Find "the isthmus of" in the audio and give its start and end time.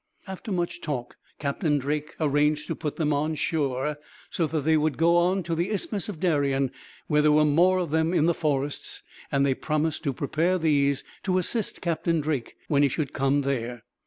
5.53-6.19